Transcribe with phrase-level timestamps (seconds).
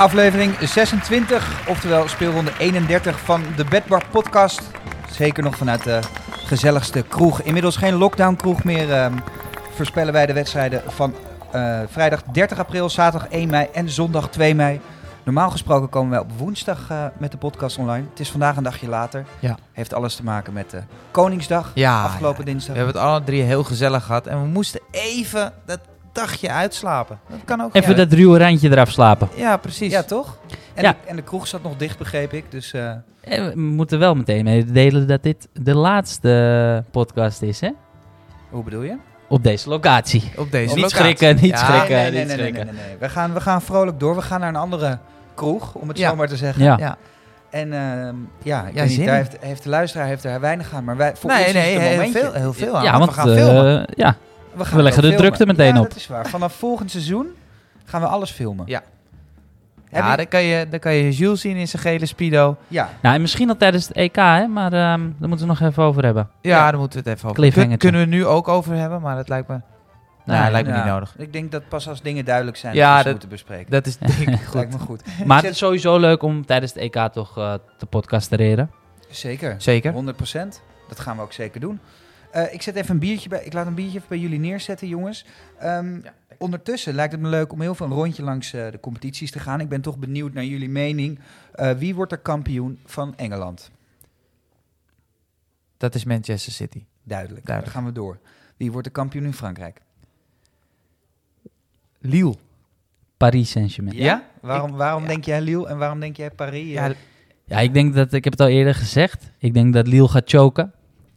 [0.00, 4.62] Aflevering 26, oftewel speelronde 31 van de Bedbar podcast.
[5.10, 7.40] Zeker nog vanuit de gezelligste kroeg.
[7.42, 8.92] Inmiddels geen lockdown kroeg meer.
[8.92, 9.12] ehm,
[9.74, 11.14] voorspellen wij de wedstrijden van
[11.52, 14.80] eh, vrijdag 30 april, zaterdag 1 mei en zondag 2 mei.
[15.24, 18.06] Normaal gesproken komen wij op woensdag eh, met de podcast online.
[18.10, 19.24] Het is vandaag een dagje later.
[19.38, 19.56] Ja.
[19.72, 20.80] Heeft alles te maken met de
[21.10, 22.50] Koningsdag, Ja, afgelopen ja.
[22.50, 22.72] dinsdag.
[22.72, 24.26] We hebben het alle drie heel gezellig gehad.
[24.26, 25.78] En we moesten even dat
[26.12, 27.18] dagje uitslapen.
[27.28, 27.74] Dat kan ook.
[27.74, 27.96] Even ja.
[27.96, 29.28] dat ruwe randje eraf slapen.
[29.34, 29.92] Ja, precies.
[29.92, 30.38] Ja, toch?
[30.74, 30.90] En, Ja.
[30.92, 32.44] De, en de kroeg zat nog dicht, begreep ik.
[32.50, 37.70] Dus eh, En we moeten wel meteen mededelen dat dit de laatste podcast is, hè?
[38.50, 38.96] hoe bedoel je?
[39.28, 40.30] Op deze locatie.
[40.36, 40.96] Op deze niet locatie.
[40.98, 41.96] schrikken, niet Ja, schrikken.
[41.96, 42.64] nee, nee, niet nee, nee, schrikken.
[42.66, 42.96] nee, nee, nee.
[42.98, 44.14] We, gaan, we gaan vrolijk door.
[44.14, 44.98] We gaan naar een andere
[45.34, 46.08] kroeg, om het Ja.
[46.10, 46.64] zo maar te zeggen.
[46.64, 46.76] Ja.
[46.78, 46.96] Ja.
[47.50, 50.72] En ehm, ja, ik Ja, weet niet, daar heeft, heeft de luisteraar heeft er weinig
[50.74, 50.84] aan.
[50.84, 52.20] Maar wij, voor Nee, ons nee, is het een heel momentje.
[52.20, 52.82] veel, heel veel aan.
[52.84, 53.86] Ja, want we gaan filmen.
[53.88, 54.16] eh, ja,
[54.60, 55.26] We, gaan We leggen de filmen.
[55.26, 55.88] drukte meteen ja, op.
[55.88, 56.26] dat is waar.
[56.26, 57.26] Vanaf volgend seizoen
[57.84, 58.66] gaan we alles filmen.
[58.68, 58.82] Ja.
[59.90, 62.56] Heb Ja, dan kan, je, dan kan je Jules zien in zijn gele speedo.
[62.68, 62.88] ja.
[63.02, 64.46] nou, en misschien al tijdens het EK, hè?
[64.46, 66.28] Maar ehm, daar moeten we nog even over hebben.
[66.40, 66.70] Ja, Ja.
[66.70, 67.88] daar moeten we het even over Kun, Cliffhangertje.
[67.90, 69.60] Kunnen we nu ook over hebben, maar dat lijkt me,
[70.24, 71.14] nou, Nee, lijkt me niet nodig.
[71.18, 73.70] Ik denk dat pas als dingen duidelijk zijn, Ja, dat we moeten bespreken.
[73.70, 74.54] Dat is denk ik goed.
[74.54, 75.02] lijkt me goed.
[75.26, 78.70] Maar het is sowieso leuk om tijdens het EK toch eh, te podcastereren.
[79.10, 79.54] Zeker.
[79.58, 79.92] Zeker.
[79.92, 79.96] 100%.
[80.88, 81.80] Dat gaan we ook zeker doen.
[82.30, 83.44] Eh, ik zet even een biertje bij.
[83.44, 85.24] Ik laat een biertje even bij jullie neerzetten, jongens.
[85.58, 86.00] Ehm,
[86.38, 89.38] ondertussen lijkt het me leuk om heel veel een rondje langs eh, de competities te
[89.38, 89.60] gaan.
[89.60, 91.18] Ik ben toch benieuwd naar jullie mening.
[91.52, 93.70] Eh, wie wordt er kampioen van Engeland?
[95.76, 96.84] Dat is Manchester City.
[97.02, 97.46] Duidelijk.
[97.46, 97.74] Duidelijk.
[97.74, 98.18] Dan gaan we door.
[98.56, 99.80] Wie wordt de kampioen in Frankrijk?
[101.98, 102.34] Lille.
[103.16, 103.96] Paris Saint-Germain.
[103.96, 104.28] Ja?
[104.40, 105.08] Waarom, waarom ja.
[105.08, 106.68] denk jij Lille en waarom denk jij Paris?
[106.68, 106.92] Ja,
[107.44, 110.30] Ja, ik denk dat, ik heb het al eerder gezegd, ik denk dat Lille gaat
[110.30, 110.72] choken.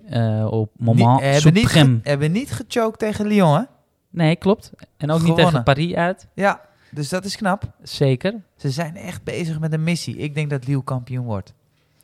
[0.06, 2.00] Eh, op moment Die hebben, niet supreme.
[2.04, 3.62] ge- hebben niet gechoked tegen Lyon, hè?
[4.10, 4.72] Nee, klopt.
[4.98, 6.28] En ook niet tegen Paris uit.
[6.34, 7.64] Ja, dus dat is knap.
[7.82, 8.33] Zeker.
[8.58, 10.17] Ze zijn echt bezig met een missie.
[10.17, 11.54] Ik denk dat Lille kampioen wordt.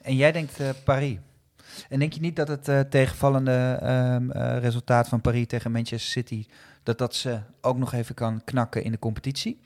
[0.02, 1.18] En jij denkt eh, Paris.
[1.90, 6.12] En denk je niet dat het eh, tegenvallende ehm, eh, resultaat van Paris tegen Manchester
[6.12, 6.46] City...
[6.84, 9.60] dat dat ze ook nog even kan knakken in de competitie?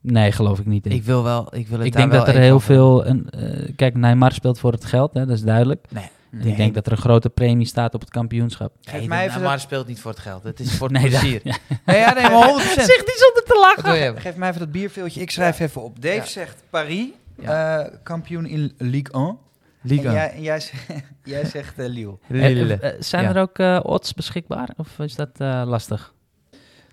[0.00, 0.92] Nee, geloof ik niet in.
[0.92, 1.54] Ik wil wel.
[1.56, 3.06] Ik, wil het Ik daar denk wel dat er heel over veel...
[3.06, 5.86] Een, eh, kijk, Neymar speelt voor het geld, hè, dat is duidelijk.
[5.90, 6.08] Nee.
[6.42, 8.72] Ik denk dat er een grote premie staat op het kampioenschap.
[8.80, 10.42] Geef Nee, mij de- even dat- speelt niet voor het geld.
[10.42, 11.42] Het is voor het Nee, dat- plezier.
[11.86, 12.62] Nee, ja, nee, maar 100%.
[12.64, 14.20] Zeg die zonder te lachen.
[14.20, 15.20] Geef mij even dat bierveeltje.
[15.20, 16.02] Ik schrijf even op.
[16.02, 16.24] Dave Ja.
[16.24, 17.08] zegt Paris,
[17.40, 17.78] Ja.
[17.84, 19.38] eh, kampioen in Ligue 1.
[19.82, 20.08] Liga.
[20.08, 20.86] En jij, en jij, zegt-
[21.24, 22.18] jij zegt eh, Lille.
[22.26, 22.74] Lille.
[22.78, 23.34] Eh, eh, zijn Ja.
[23.34, 24.68] er ook odds beschikbaar?
[24.76, 26.14] Of is dat eh, lastig?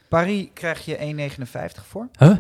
[0.08, 2.08] Paris krijg je 1,59 voor.
[2.20, 2.36] Huh?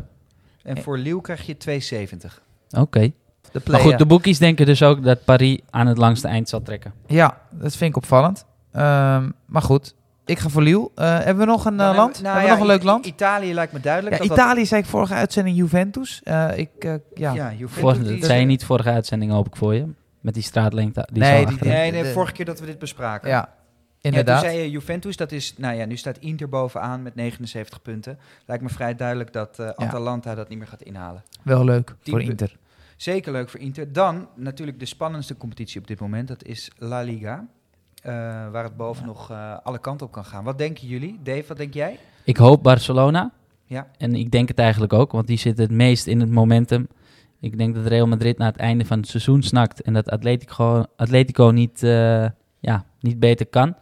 [0.63, 2.41] En voor Lille krijg je 2,70.
[2.77, 3.11] Oké.
[3.53, 3.97] De Maar play, goed, ja.
[3.97, 6.93] de boekies denken dus ook dat Paris aan het langste eind zal trekken.
[7.07, 8.45] Ja, dat vind ik opvallend.
[8.71, 10.89] Ehm, maar goed, ik ga voor Lille.
[10.95, 11.97] Eh, hebben we nog een eh, land?
[11.97, 13.05] hebben- nou hebben we ja, nog een leuk land?
[13.05, 14.15] Italië lijkt me duidelijk.
[14.15, 16.21] Ja, dat dat- Italië zei ik vorige uitzending Juventus.
[16.23, 16.69] Eh, ik,
[17.13, 17.33] ja.
[17.33, 19.85] ja, Juventus, Voor, die dat zei je niet vorige uitzending, hoop ik voor je.
[20.21, 21.07] Met die straatlengte.
[21.11, 21.57] Die Nee, die-.
[21.61, 23.29] Nee, nee, vorige keer dat we dit bespraken.
[23.29, 23.49] Ja, Ja,
[24.01, 24.41] inderdaad.
[24.41, 28.19] toen zei je Juventus, dat is, nou ja, nu staat Inter bovenaan met 79 punten.
[28.45, 31.23] Lijkt me vrij duidelijk dat Atalanta dat niet meer gaat inhalen.
[31.41, 32.55] Wel leuk Tien voor Inter.
[32.97, 33.93] Zeker leuk voor Inter.
[33.93, 37.47] Dan natuurlijk de spannendste competitie op dit moment, dat is La Liga.
[38.03, 38.13] Eh,
[38.51, 40.43] waar het boven nog eh, alle kanten op kan gaan.
[40.43, 41.19] Wat denken jullie?
[41.23, 41.99] Dave, wat denk jij?
[42.23, 43.31] Ik hoop Barcelona.
[43.65, 43.87] Ja.
[43.97, 46.87] En ik denk het eigenlijk ook, want die zitten het meest in het momentum.
[47.39, 49.81] Ik denk dat Real Madrid na het einde van het seizoen snakt.
[49.81, 52.25] En dat Atletico, Atletico niet, eh,
[52.59, 53.75] ja, niet beter kan.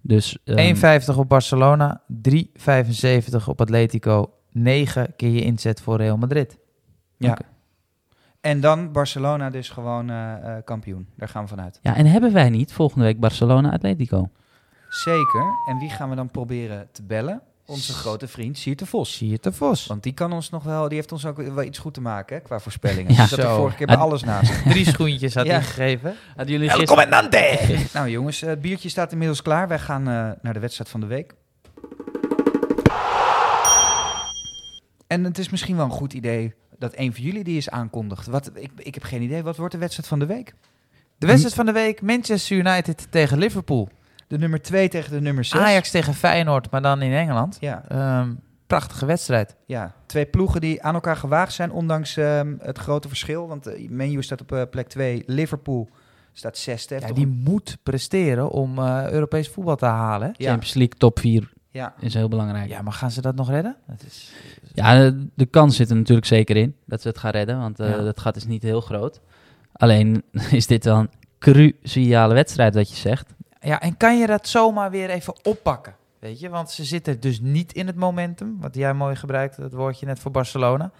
[0.00, 6.58] Dus, ehm, 1,50 op Barcelona, 3,75 op Atletico, 9 keer je inzet voor Real Madrid.
[7.16, 7.38] Ja.
[8.48, 11.08] En dan Barcelona dus gewoon eh, eh, kampioen.
[11.16, 11.78] Daar gaan we vanuit.
[11.82, 14.30] Ja, en hebben wij niet volgende week Barcelona-Atletico?
[14.88, 15.42] Zeker.
[15.68, 17.42] En wie gaan we dan proberen te bellen?
[17.66, 19.12] Onze grote vriend Siert de Vos.
[19.16, 19.86] Siert de Vos.
[19.86, 22.36] Want die kan ons nog wel, die heeft ons ook wel iets goed te maken
[22.36, 23.12] hè, qua voorspellingen.
[23.14, 23.22] Ja.
[23.22, 23.56] Ja, dat de Zo.
[23.56, 24.62] vorige keer bij alles naast.
[24.70, 25.52] Drie schoentjes had Ja.
[25.52, 26.14] hij gegeven.
[26.36, 27.28] Hadden jullie gisteren...
[27.92, 29.68] Nou jongens, eh, het biertje staat inmiddels klaar.
[29.68, 31.34] Wij gaan eh, naar de wedstrijd van de week.
[35.06, 38.26] En het is misschien wel een goed idee dat een van jullie die is aankondigt.
[38.26, 39.42] Wat, ik, ik heb geen idee.
[39.42, 40.54] Wat wordt de wedstrijd van de week?
[41.18, 43.88] De wedstrijd van de week, Manchester United tegen Liverpool.
[44.26, 45.60] De nummer 2 tegen de nummer 6.
[45.60, 47.56] Ajax tegen Feyenoord, maar dan in Engeland.
[47.60, 48.32] Ja, Ehm,
[48.66, 49.56] prachtige wedstrijd.
[49.66, 53.48] ja, twee ploegen die aan elkaar gewaagd zijn, ondanks ehm, het grote verschil.
[53.48, 55.88] Want uh, Menu staat op eh, plek 2, Liverpool
[56.32, 56.96] staat zesde.
[57.00, 60.34] Ja, die een- moet presteren om eh, Europees voetbal te halen.
[60.36, 62.68] ja, Champions League top 4 ja, is heel belangrijk.
[62.68, 63.76] Ja, maar gaan ze dat nog redden?
[63.86, 64.32] Dat is,
[64.74, 67.96] Ja, de, kans zit er natuurlijk zeker in dat ze het gaan redden, want Ja.
[67.96, 69.20] dat gat is niet heel groot.
[69.72, 73.34] Alleen is dit wel een cruciale wedstrijd, wat je zegt.
[73.60, 75.94] Ja, en kan je dat zomaar weer even oppakken?
[76.18, 79.72] Weet je, want ze zitten dus niet in het momentum, wat jij mooi gebruikt, dat
[79.72, 80.90] woordje net voor Barcelona.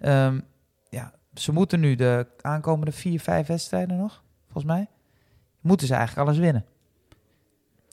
[0.00, 0.40] Ehm,
[0.88, 4.86] ja, ze moeten nu de aankomende vier, vijf wedstrijden nog, volgens mij.
[5.60, 6.64] Moeten ze eigenlijk alles winnen.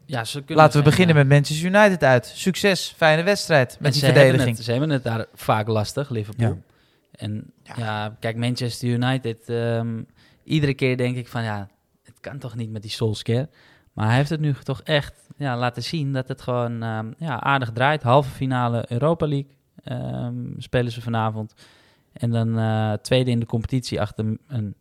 [0.05, 2.25] Ja, ze kunnen Laten we zijn, beginnen eh, met Manchester United uit.
[2.35, 4.55] Succes, fijne wedstrijd en met die ze hebben verdediging.
[4.57, 6.47] Het, ze hebben het daar vaak lastig, Liverpool.
[6.47, 6.57] Ja.
[7.11, 7.73] En Ja.
[7.77, 8.15] ja.
[8.19, 9.50] kijk, Manchester United.
[9.50, 10.01] ehm,
[10.44, 11.67] iedere keer denk ik van ja,
[12.03, 13.47] het kan toch niet met die Solskjaer.
[13.94, 17.41] Maar hij heeft het nu toch echt ja, laten zien dat het gewoon ehm, ja,
[17.41, 18.03] aardig draait.
[18.03, 19.51] Halve finale Europa League
[19.83, 21.53] ehm, spelen ze vanavond.
[22.13, 24.75] En dan eh, tweede in de competitie achter een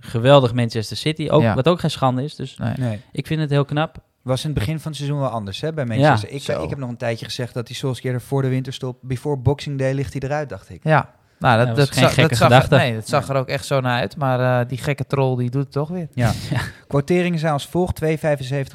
[0.00, 1.28] geweldig Manchester City.
[1.30, 1.54] Ook, Ja.
[1.54, 2.34] Wat ook geen schande is.
[2.34, 2.74] Dus Nee.
[2.76, 3.00] Nee.
[3.12, 4.08] ik vind het heel knap.
[4.30, 6.28] Was in het begin van het seizoen wel anders hè, bij Manchester.
[6.28, 6.62] Ja, ik, zo.
[6.62, 9.78] ik heb nog een tijdje gezegd dat die Solskjaer er voor de winterstop, before Boxing
[9.78, 10.80] Day, ligt hij eruit, dacht ik.
[10.84, 13.36] Ja, nou, dat, Dat dat, was geen zag, gekke dat, zag, nee, dat zag er
[13.36, 14.16] ook echt zo naar uit.
[14.16, 16.08] Maar eh, die gekke troll die doet het toch weer.
[16.88, 18.08] Quoteringen zijn als volgt: 2,75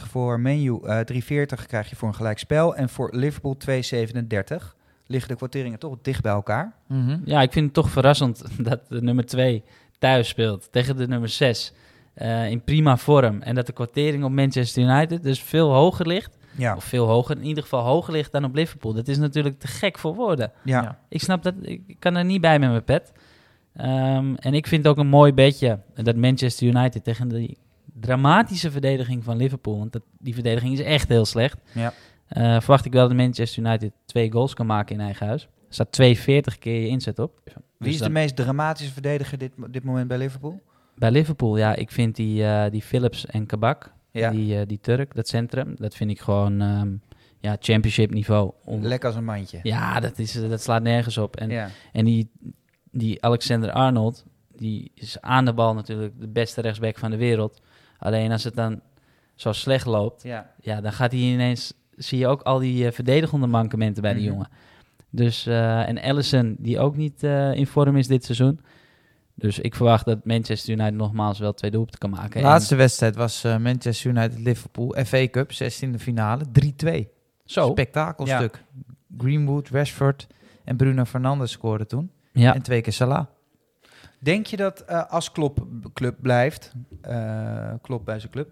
[0.10, 2.76] voor Menu, eh 3,40 krijg je voor een gelijkspel.
[2.76, 3.76] En voor Liverpool 2,37
[5.08, 6.74] liggen de quoteringen toch dicht bij elkaar.
[6.88, 7.18] Mhm.
[7.26, 9.64] Ja, ik vind het toch verrassend dat de nummer 2
[10.00, 11.74] thuis speelt tegen de nummer 6
[12.50, 13.42] in prima vorm.
[13.42, 16.38] En dat de kwartering op Manchester United dus veel hoger ligt.
[16.58, 18.94] Ja, Of veel hoger, in ieder geval hoger ligt dan op Liverpool.
[18.94, 20.52] Dat is natuurlijk te gek voor woorden.
[20.64, 20.82] ja.
[20.82, 21.00] Ja.
[21.10, 23.12] Ik snap dat, ik kan er niet bij met mijn pet.
[23.74, 27.58] Ehm, en ik vind het ook een mooi bedje dat Manchester United tegen die
[28.00, 31.94] dramatische verdediging van Liverpool, want dat, die verdediging is echt heel slecht, Ja.
[32.28, 35.44] eh, verwacht ik wel dat Manchester United twee goals kan maken in eigen huis.
[35.44, 37.32] Er staat 2,40 keer je inzet op.
[37.44, 40.62] Wie Dus is de dan- meest dramatische verdediger dit, dit moment bij Liverpool?
[40.96, 44.80] Bij Liverpool, ja, ik vind die, eh, die Phillips en Kabak, Ja, die, eh, die
[44.82, 46.90] Turk, dat centrum, dat vind ik gewoon ehm,
[47.40, 48.52] ja, championship niveau.
[48.64, 49.60] Om- lekker als een mandje.
[49.64, 51.36] ja, dat, is, dat slaat nergens op.
[51.36, 51.70] En, ja.
[51.92, 52.30] en die,
[52.92, 54.26] die Alexander Arnold,
[54.56, 57.62] die is aan de bal natuurlijk de beste rechtsback van de wereld.
[58.00, 58.82] Alleen als het dan
[59.36, 60.52] zo slecht loopt, ja.
[60.62, 64.22] ja, dan gaat hij ineens, zie je ook al die eh, verdedigende mankementen bij die
[64.24, 64.32] Mhm.
[64.32, 64.50] jongen.
[65.10, 68.60] Dus, eh, en Allison, die ook niet eh, in vorm is dit seizoen.
[69.36, 72.42] Dus ik verwacht dat Manchester United nogmaals wel twee doelpunten kan maken.
[72.42, 74.96] De laatste wedstrijd was eh, Manchester United-Liverpool.
[75.06, 76.44] FA Cup, 16e finale,
[76.84, 76.88] 3-2.
[76.88, 77.08] En
[77.46, 78.64] zo, Spektakelstuk.
[79.18, 80.28] Greenwood, Rashford
[80.64, 82.12] en Bruno Fernandes scoorden toen.
[82.32, 82.54] ja.
[82.56, 83.26] En twee keer Salah.
[84.20, 86.72] Denk je dat eh, als Klopp club blijft,
[87.02, 88.50] eh Klopp bij zijn club,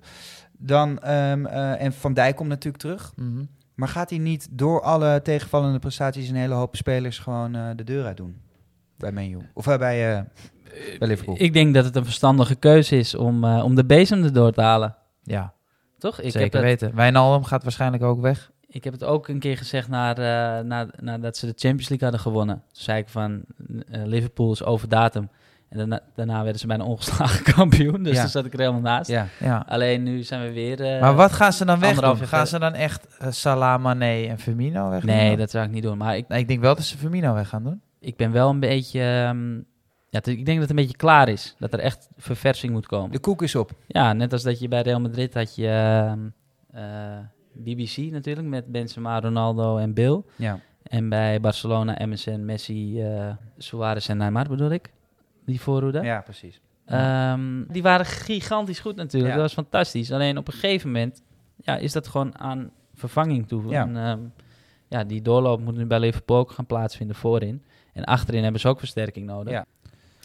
[0.57, 3.44] dan, ehm, eh, en Van Dijk komt natuurlijk terug, Mhm.
[3.75, 7.83] maar gaat hij niet door alle tegenvallende prestaties een hele hoop spelers gewoon eh, de
[7.83, 8.41] deur uit doen?
[8.97, 9.38] Bij Man U.
[9.53, 10.21] Of bij, eh.
[11.33, 14.62] Ik denk dat het een verstandige keuze is om, eh, om de bezem erdoor te
[14.62, 14.95] halen.
[15.24, 15.54] Ja,
[15.98, 16.18] Toch?
[16.21, 16.95] Ik zeker heb het, weten.
[16.95, 18.51] Wijnaldum gaat waarschijnlijk ook weg.
[18.68, 22.07] Ik heb het ook een keer gezegd naar, eh, na, nadat ze de Champions League
[22.10, 22.56] hadden gewonnen.
[22.56, 23.42] Toen zei ik van,
[23.92, 25.30] eh, Liverpool is over datum.
[25.69, 28.04] En daarna, daarna werden ze bijna ongeslagen kampioen.
[28.04, 28.19] Dus Ja.
[28.21, 29.10] daar zat ik er helemaal naast.
[29.10, 29.27] ja.
[29.39, 29.65] Ja.
[29.68, 30.81] Alleen nu zijn we weer...
[30.81, 32.18] eh, maar wat gaan ze dan weg doen?
[32.18, 35.83] Gaan ze dan echt eh, Salah, Mané en Firmino weg Nee, dat zou ik niet
[35.83, 35.98] doen.
[35.98, 37.81] Maar ik, Nee, ik denk wel dat ze Firmino weg gaan doen.
[38.00, 39.00] ik ben wel een beetje...
[39.01, 39.60] ehm,
[40.13, 41.56] ja, ik denk dat het een beetje klaar is.
[41.60, 43.12] Dat er echt verversing moet komen.
[43.12, 43.71] De koek is op.
[43.88, 46.19] Ja, net als dat je bij Real Madrid had je ehm,
[46.71, 47.18] eh,
[47.51, 48.48] BBC natuurlijk.
[48.48, 50.21] Met Benzema, Ronaldo en Bill.
[50.36, 50.60] Ja.
[50.83, 54.92] En bij Barcelona, MSN, Messi, eh Suarez en Neymar bedoel ik.
[55.45, 56.01] Die voorhoede.
[56.01, 56.62] ja, precies.
[56.86, 59.33] Ehm, die waren gigantisch goed natuurlijk.
[59.33, 59.39] Ja.
[59.39, 60.12] Dat was fantastisch.
[60.12, 61.24] Alleen op een gegeven moment
[61.57, 63.70] ja, is dat gewoon aan vervanging toe.
[63.70, 63.82] Ja.
[63.82, 64.20] En, ehm,
[64.88, 67.63] ja, die doorloop moet nu bij Liverpool ook gaan plaatsvinden voorin.
[67.93, 69.53] En achterin hebben ze ook versterking nodig.
[69.53, 69.65] Ja.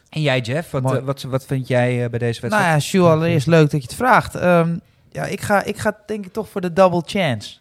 [0.09, 2.83] En jij, Jeff, wat, eh, wat, wat vind jij eh, bij deze Nou wedstrijd?
[2.83, 4.35] ja, Sjoe, allereerst leuk dat je het vraagt.
[4.35, 4.77] Ehm,
[5.11, 7.59] ja, ik ga, ik ga denk ik toch voor de double chance.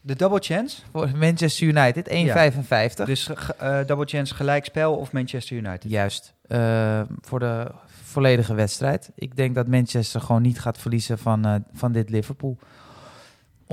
[0.00, 0.82] De double chance?
[0.92, 3.06] Voor Manchester United, 1,55.
[3.06, 5.90] Dus eh, double chance gelijkspel of Manchester United?
[5.90, 6.34] Juist.
[6.48, 7.70] Eh, voor de
[8.02, 9.10] volledige wedstrijd.
[9.14, 12.58] Ik denk dat Manchester gewoon niet gaat verliezen van, van dit Liverpool.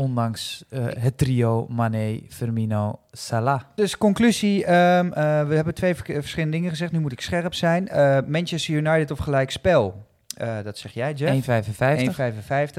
[0.04, 3.62] Ondanks eh, het trio Mané, Firmino, Salah.
[3.76, 6.92] Dus conclusie, ehm, eh, we hebben twee verschillende dingen gezegd.
[6.92, 7.88] Nu moet ik scherp zijn.
[7.88, 10.06] Eh, Manchester United of gelijkspel.
[10.38, 11.32] Eh dat zeg jij, Jeff.
[11.32, 12.18] 1,55.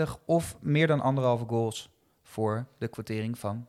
[0.08, 1.90] 1,55 of meer dan anderhalve goals
[2.22, 3.66] voor de kwartering van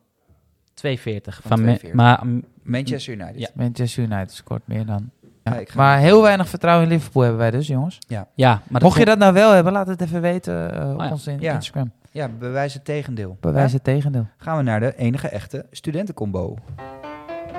[0.74, 1.34] 240.
[1.34, 1.94] Van Van Me- 240.
[1.94, 3.38] maar mm, Manchester United.
[3.40, 3.48] Ja.
[3.54, 5.10] Manchester United scoort meer dan.
[5.44, 5.52] Ja.
[5.52, 7.98] Ja, ik ga- maar heel weinig vertrouwen in Liverpool hebben wij dus, jongens.
[8.34, 11.10] ja, maar Mocht je dat nou wel hebben, laat het even weten op Oh ja.
[11.10, 11.54] ons in- Ja.
[11.54, 11.92] Instagram.
[12.14, 13.36] Ja, bewijs het tegendeel.
[13.40, 14.26] Bewijs het tegendeel.
[14.36, 16.56] Gaan we naar de enige echte studentencombo.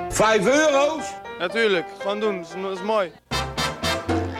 [0.09, 1.13] Vijf euro's?
[1.39, 3.11] Natuurlijk, gewoon doen, dat is, dat is mooi.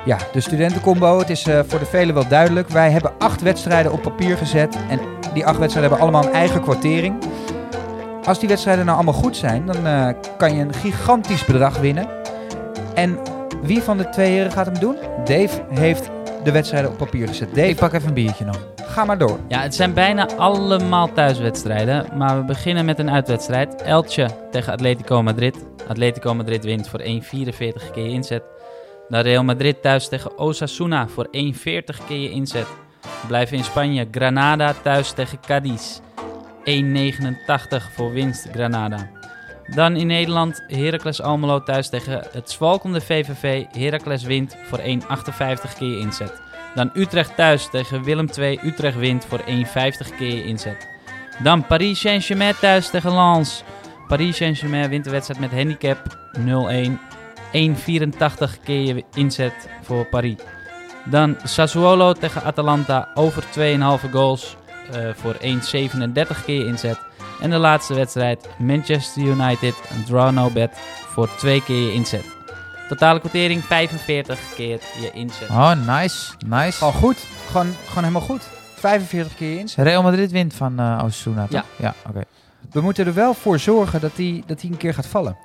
[0.05, 1.20] Ja, de studentencombo.
[1.20, 2.70] Het is eh, voor de velen wel duidelijk.
[2.70, 4.77] Wij hebben acht wedstrijden op papier gezet.
[4.89, 5.00] En
[5.34, 7.24] die acht wedstrijden hebben allemaal een eigen kwartering.
[8.24, 12.08] Als die wedstrijden nou allemaal goed zijn, dan eh, kan je een gigantisch bedrag winnen.
[12.96, 13.20] En
[13.62, 14.96] wie van de twee heren gaat hem doen?
[15.24, 16.10] Dave heeft
[16.43, 17.55] de wedstrijden op papier gezet.
[17.55, 18.73] Dave, Ik pak even een biertje nog.
[18.94, 19.40] Ga maar door.
[19.48, 22.18] Ja, het zijn bijna allemaal thuiswedstrijden.
[22.18, 23.82] Maar we beginnen met een uitwedstrijd.
[23.82, 25.66] Elche tegen Atletico Madrid.
[25.88, 28.44] Atletico Madrid wint voor 1,44 keer inzet.
[29.10, 32.68] Dan Real Madrid thuis tegen Osasuna voor 1,40 keer inzet.
[33.28, 34.08] Blijven in Spanje.
[34.12, 36.00] Granada thuis tegen Cadiz.
[36.00, 39.10] 1,89 voor winst Granada.
[39.76, 43.66] Dan in Nederland Heracles Almelo thuis tegen het zwalkende VVV.
[43.72, 46.42] Heracles wint voor 1,58 keer inzet.
[46.75, 48.60] Dan Utrecht thuis tegen Willem II.
[48.63, 50.89] Utrecht wint voor 1,50 keer inzet.
[51.44, 53.63] Dan Paris Saint-Germain thuis tegen Lens.
[54.08, 56.42] Paris Saint-Germain wint de wedstrijd met handicap 0-1.
[57.53, 60.36] 1,84 keer inzet voor Paris.
[61.06, 64.56] Dan Sassuolo tegen Atalanta over 2,5 goals
[64.92, 67.00] eh, voor 1,37 keer inzet.
[67.42, 69.75] En de laatste wedstrijd Manchester United
[70.06, 70.77] draw no bet
[71.08, 72.43] voor 2 keer inzet.
[72.94, 75.50] Totale quotering 45 keer je inzet.
[75.50, 76.34] Oh, nice.
[76.46, 76.78] Nice.
[76.78, 77.26] Gewoon goed.
[77.48, 78.42] Gewoon, gewoon helemaal goed.
[78.76, 79.86] 45 keer inzet.
[79.86, 81.52] Real Madrid wint van eh Osasuna, toch?
[81.52, 81.64] Ja.
[81.76, 82.22] Ja, oké.
[82.72, 85.38] We moeten er wel voor zorgen dat hij dat die een keer gaat vallen.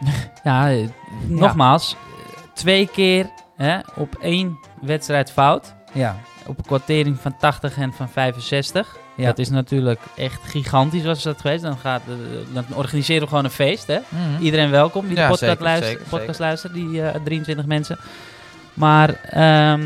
[0.44, 0.88] Ja, eh,
[1.26, 5.74] nogmaals, eh, twee keer hè, op één wedstrijd fout.
[5.92, 6.16] Ja.
[6.46, 8.96] Op een kwartering van 80 en van 65.
[9.16, 9.26] Ja.
[9.26, 11.62] Dat is natuurlijk echt gigantisch was dat geweest.
[11.62, 13.86] Dan, gaat, eh, dan organiseren we gewoon een feest.
[13.86, 13.98] Hè?
[14.08, 14.42] Mhm.
[14.42, 17.98] Iedereen welkom die Ja, de podcast, zeker, luistert, zeker, podcast luistert, die eh, 23 mensen.
[18.74, 19.82] Maar, ehm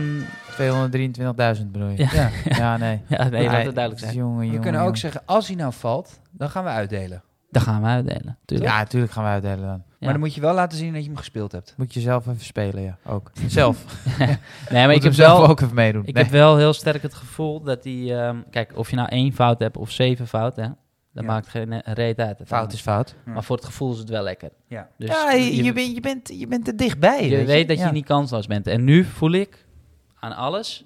[0.57, 1.97] 223.000 bedoel je?
[1.97, 2.09] Ja.
[2.13, 2.31] ja.
[2.45, 3.01] Ja, nee.
[3.09, 4.15] ja, nee, laat Nee, het duidelijk zijn.
[4.15, 5.01] Jongen, We jongen, kunnen ook jongen.
[5.01, 7.23] zeggen, als hij nou valt, dan gaan we uitdelen.
[7.51, 8.39] Dat gaan we uitdelen.
[8.45, 8.71] Tuurlijk.
[8.71, 9.83] Ja, natuurlijk gaan we uitdelen dan.
[9.99, 11.75] Maar dan moet je wel laten zien dat je hem gespeeld hebt.
[11.77, 12.99] Moet je zelf even spelen, ja.
[13.07, 13.31] Ook.
[13.47, 13.85] Zelf.
[14.19, 14.29] Nee,
[14.71, 15.49] maar Moet ik heb hem zelf wel...
[15.49, 16.05] ook even meedoen.
[16.07, 16.23] Ik Nee.
[16.23, 18.15] heb wel heel sterk het gevoel dat die...
[18.15, 20.69] ehm, kijk, of je nou één fout hebt of zeven fouten, hè,
[21.13, 21.31] dat Ja.
[21.31, 22.41] maakt geen eh, reet uit.
[22.47, 23.15] Fout is fout.
[23.25, 24.51] Maar voor het gevoel is het wel lekker.
[24.67, 24.89] Ja.
[24.99, 27.29] Dus ja, je, je, bent, je, bent, je bent er dichtbij.
[27.29, 28.67] je weet dat je niet kansloos bent.
[28.67, 29.67] En nu voel ik
[30.21, 30.85] aan alles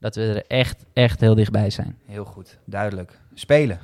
[0.00, 1.98] dat we er echt, echt heel dichtbij zijn.
[2.06, 3.18] Heel goed, duidelijk.
[3.34, 3.78] Spelen.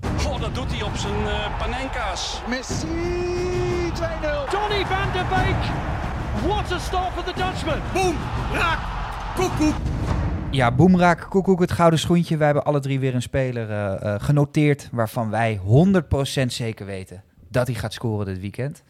[0.00, 2.42] Goh, dat doet hij op zijn eh panenka's.
[2.48, 4.50] Messi 2-0.
[4.50, 5.62] Donny van de Beek.
[6.50, 7.80] What a start for the Dutchman.
[7.92, 8.16] Boom.
[8.52, 8.78] Raak.
[9.36, 9.74] Koekoek.
[10.50, 12.36] Ja, Boemraak, Koekoek, het gouden schoentje.
[12.36, 15.60] Wij hebben alle drie weer een speler eh, eh, genoteerd waarvan wij
[16.42, 18.82] 100% zeker weten dat hij gaat scoren dit weekend.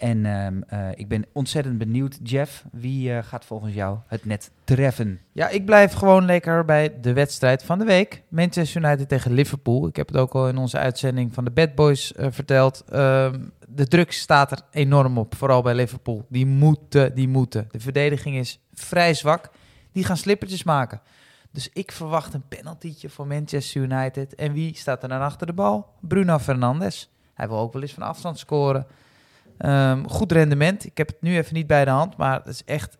[0.00, 4.50] En ehm, eh, ik ben ontzettend benieuwd, Jeff, wie eh, gaat volgens jou het net
[4.64, 5.20] treffen?
[5.32, 8.22] Ja, ik blijf gewoon lekker bij de wedstrijd van de week.
[8.28, 9.86] Manchester United tegen Liverpool.
[9.86, 12.84] Ik heb het ook al in onze uitzending van de Bad Boys eh, verteld.
[12.88, 16.26] Ehm, de druk staat er enorm op, vooral bij Liverpool.
[16.28, 17.68] Die moeten, die moeten.
[17.70, 19.50] De verdediging is vrij zwak.
[19.92, 21.00] Die gaan slippertjes maken.
[21.50, 24.34] Dus ik verwacht een penaltytje voor Manchester United.
[24.34, 25.86] En wie staat er dan achter de bal?
[26.00, 27.10] Bruno Fernandes.
[27.34, 28.86] Hij wil ook wel eens van afstand scoren.
[29.60, 30.84] Ehm, goed rendement.
[30.86, 32.98] Ik heb het nu even niet bij de hand, maar het is echt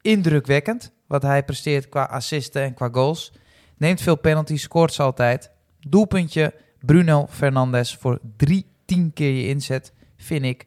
[0.00, 3.32] indrukwekkend wat hij presteert qua assisten en qua goals.
[3.76, 5.50] Neemt veel penalties, scoort ze altijd.
[5.80, 10.66] Doelpuntje Bruno Fernandes voor 3 10 keer je inzet vind ik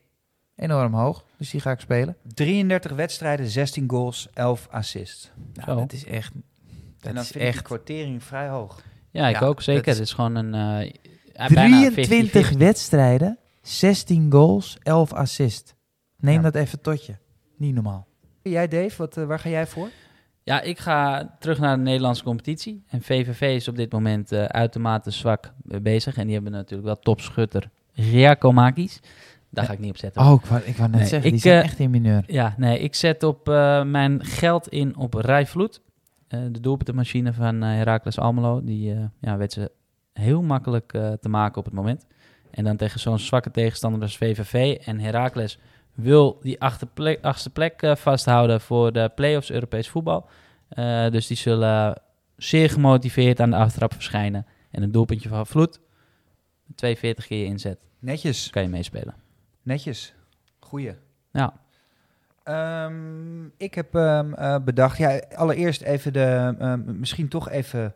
[0.55, 1.25] enorm hoog.
[1.37, 2.15] Dus die ga ik spelen.
[2.33, 5.31] 33 wedstrijden, 16 goals, 11 assists.
[5.53, 5.75] Nou, Zo.
[5.75, 6.33] dat is echt...
[6.33, 6.43] en
[6.99, 8.81] Dat dan is vind ik echt kwartering vrij hoog.
[9.11, 9.83] Ja, ik Ja, ook zeker.
[9.85, 10.53] dat Het is- is gewoon een...
[10.53, 12.57] eh, bijna 23 50-50.
[12.57, 15.73] wedstrijden, 16 goals, 11 assists.
[16.17, 16.41] Neem Ja.
[16.41, 17.15] dat even tot je.
[17.57, 18.07] Niet normaal.
[18.41, 19.89] Jij Dave, wat, eh, waar ga jij voor?
[20.43, 22.83] Ja, ik ga terug naar de Nederlandse competitie.
[22.87, 26.17] En VVV is op dit moment eh, uitermate zwak eh, bezig.
[26.17, 28.99] En die hebben natuurlijk wel topschutter Giacomakis.
[29.49, 30.21] Daar ga ik niet op zetten.
[30.21, 32.23] Oh, ik wou, ik wou net Nee, zeggen, die ik, zijn eh, echt in mineur.
[32.27, 35.81] Ja, nee, ik zet op eh, mijn geld in op Rijvloed.
[36.27, 38.63] Eh de doelpuntenmachine van eh Heracles Almelo.
[38.63, 39.71] Die eh, ja, weet ze
[40.13, 42.05] heel makkelijk eh, te maken op het moment.
[42.51, 44.77] En dan tegen zo'n zwakke tegenstander als VVV.
[44.85, 45.59] En Heracles
[45.93, 50.27] wil die achterplek, achtste plek eh, vasthouden voor de play-offs Europees voetbal.
[50.69, 52.01] Eh, dus die zullen
[52.37, 54.45] zeer gemotiveerd aan de aftrap verschijnen.
[54.71, 55.79] En een doelpuntje van Vloed.
[56.75, 57.77] 42 keer inzet.
[57.99, 59.15] Netjes, Kan je meespelen.
[59.61, 60.13] netjes.
[60.59, 60.93] Goeie.
[61.31, 61.53] Ja.
[62.43, 67.93] Ehm, ik heb ehm, eh, bedacht, ja, allereerst even de, ehm, misschien toch even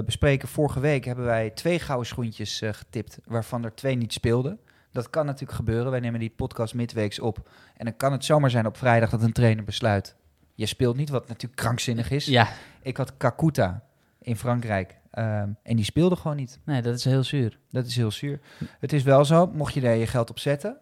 [0.00, 0.48] bespreken.
[0.48, 4.58] Vorige week hebben wij twee gouden schoentjes eh, getipt, waarvan er twee niet speelden.
[4.92, 5.90] Dat kan natuurlijk gebeuren.
[5.90, 7.50] Wij nemen die podcast midweeks op.
[7.76, 10.16] En dan kan het zomaar zijn op vrijdag dat een trainer besluit.
[10.54, 12.24] Je speelt niet, wat natuurlijk krankzinnig is.
[12.26, 12.48] Ja,
[12.82, 13.82] Ik had Kakuta
[14.18, 14.98] in Frankrijk.
[15.10, 16.58] ehm, en die speelde gewoon niet.
[16.64, 17.58] nee, dat is heel zuur.
[17.70, 18.40] Dat is heel zuur.
[18.78, 20.76] Het is wel zo, mocht je daar je geld op zetten,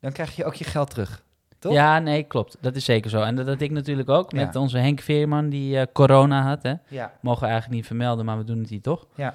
[0.00, 1.23] dan krijg je ook je geld terug.
[1.64, 1.72] Toch?
[1.72, 2.56] Ja, nee, klopt.
[2.60, 3.20] Dat is zeker zo.
[3.22, 4.60] En dat had ik natuurlijk ook met Ja.
[4.60, 6.62] onze Henk Veerman die eh, corona had.
[6.62, 6.72] Hè.
[6.88, 7.12] Ja.
[7.20, 9.06] Mogen we eigenlijk niet vermelden, maar we doen het hier toch.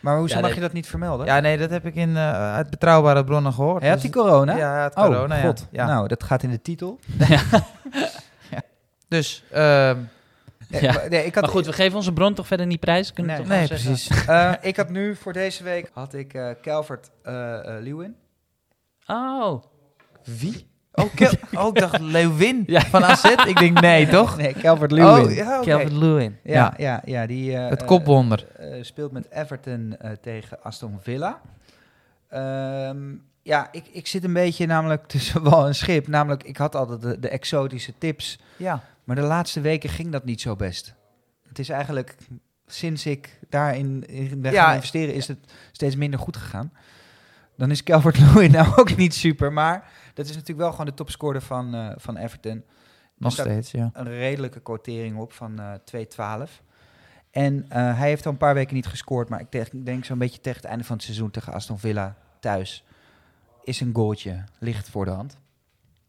[0.00, 0.58] Maar hoezo Ja, mag nee.
[0.58, 1.26] je dat niet vermelden?
[1.26, 3.80] Ja, nee, dat heb ik in, eh, uit betrouwbare bronnen gehoord.
[3.80, 4.56] Hij had Dus- die corona?
[4.56, 5.42] Ja, hij had Oh, corona, ja.
[5.42, 5.66] god.
[5.70, 5.86] ja.
[5.86, 6.98] Nou, dat gaat in de titel.
[9.08, 9.98] Dus, ehm,
[10.68, 10.92] Nee, Ja.
[10.92, 13.12] maar- nee, ik had, Maar goed, we geven onze bron toch verder niet prijs?
[13.12, 13.48] Kunnen we Nee.
[13.48, 14.10] toch Nee, precies.
[14.28, 18.16] Eh, ik had nu voor deze week had ik eh Calvert eh eh, Lewin.
[19.06, 19.62] Oh,
[20.24, 20.66] Wie?
[20.92, 22.80] Oh, Kel oh, ik dacht Lewin Ja.
[22.80, 23.24] van AZ.
[23.24, 24.36] Ik denk nee, toch?
[24.36, 25.24] Nee, Calvert Lewin.
[25.24, 25.60] Oh, ja.
[25.64, 26.36] Calvin Lewin.
[26.42, 28.46] ja, ja, ja, die eh, Het kopwonder.
[28.56, 31.40] eh, speelt met Everton tegen Aston Villa.
[32.28, 36.06] Ehm, ja, ik, ik zit een beetje namelijk tussen wal en schip.
[36.08, 38.38] Namelijk, ik had altijd de, de exotische tips.
[38.56, 38.82] Ja.
[39.04, 40.94] Maar de laatste weken ging dat niet zo best.
[41.48, 42.16] Het is eigenlijk,
[42.66, 44.64] sinds ik daarin in ben Ja.
[44.64, 45.38] gaan investeren, is het
[45.72, 46.72] steeds minder goed gegaan.
[47.56, 49.52] Dan is Calvert Lewin nou ook niet super.
[49.52, 52.64] Maar dat is natuurlijk wel gewoon de topscorer van, eh, van Everton.
[53.16, 53.90] Nog steeds, ja.
[53.92, 56.62] Een redelijke quotering op van eh 2,12.
[57.30, 59.28] En eh, hij heeft al een paar weken niet gescoord.
[59.28, 62.84] Maar ik denk, zo'n beetje tegen het einde van het seizoen tegen Aston Villa thuis.
[63.62, 65.38] Is een goaltje, ligt voor de hand.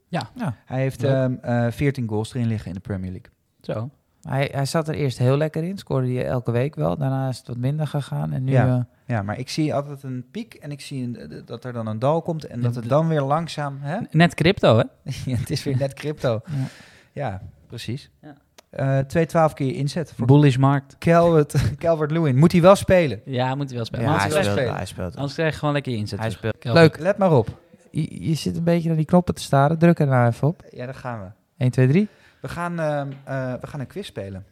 [0.07, 0.29] Ja.
[0.35, 0.55] Ja.
[0.65, 1.11] Hij heeft Leuk.
[1.41, 3.31] ehm, eh 14 goals erin liggen in de Premier League.
[3.61, 3.89] Zo.
[4.21, 5.77] Hij, hij zat er eerst heel lekker in.
[5.77, 6.97] Scoorde hij elke week wel.
[6.97, 8.33] Daarna is het wat minder gegaan.
[8.33, 8.51] En nu...
[8.51, 8.87] Ja.
[9.05, 11.99] Ja, maar ik zie altijd een piek en ik zie een- dat er dan een
[11.99, 13.77] dal komt en dat het dan weer langzaam...
[13.81, 13.97] Hè?
[14.11, 14.83] Net crypto, hè?
[15.31, 16.41] Ja, het is weer net crypto.
[16.45, 16.67] Ja.
[17.11, 18.09] Ja, precies.
[18.21, 18.35] Ja.
[18.69, 20.95] Eh 2,12 keer inzet voor Bullish markt.
[20.99, 22.37] Calvert, Calvert Lewin.
[22.43, 23.21] Moet hij wel spelen?
[23.25, 24.05] Ja, moet hij wel spelen.
[24.05, 24.59] ja, hij anders, krijg, speelt.
[24.67, 25.15] speelt, hij speelt.
[25.15, 26.19] anders krijg je gewoon lekker je inzet.
[26.19, 26.63] Hij speelt.
[26.63, 26.99] Leuk.
[26.99, 27.59] Let maar op.
[27.91, 29.77] Je, je zit een beetje naar die knoppen te staren.
[29.77, 30.63] Druk er nou even op.
[30.71, 31.27] Ja, daar gaan we.
[31.57, 32.07] 1, 2, 3.
[32.41, 34.45] We gaan, ehm, eh, we gaan een quiz spelen.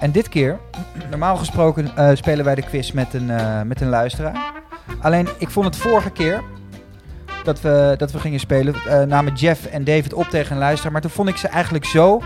[0.00, 0.58] En dit keer,
[1.10, 4.52] normaal gesproken eh, spelen wij de quiz met een, eh, met een luisteraar.
[5.00, 6.42] Alleen, ik vond het vorige keer
[7.44, 10.92] dat we, dat we gingen spelen, eh, namen Jeff en David op tegen een luisteraar.
[10.92, 12.22] Maar toen vond ik ze eigenlijk zo